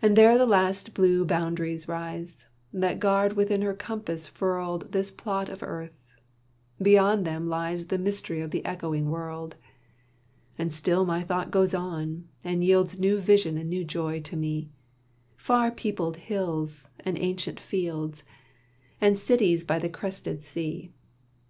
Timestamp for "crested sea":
19.90-20.90